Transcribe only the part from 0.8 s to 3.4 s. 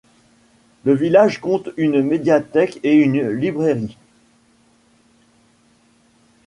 Le village compte une médiathèque et une